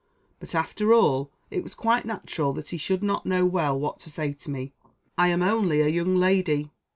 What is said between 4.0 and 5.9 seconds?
say to me. I am only a